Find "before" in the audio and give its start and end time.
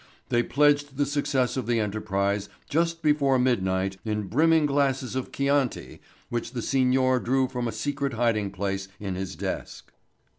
3.03-3.37